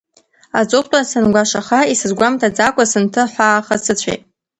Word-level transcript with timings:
Аҵыхәтәан, 0.59 1.05
сангәашаха 1.11 1.79
исызгәамҭаӡакәа 1.93 2.83
сынҭаҳәахаа 2.91 3.77
сыцәеит. 3.83 4.21